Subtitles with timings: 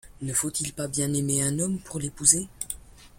[0.23, 2.47] ne faut-il pas bien aimer un homme pour l’épouser?